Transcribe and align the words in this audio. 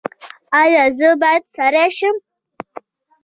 ایا 0.61 0.83
زه 0.97 1.09
باید 1.21 1.43
سړی 1.55 1.87
شم؟ 1.97 2.15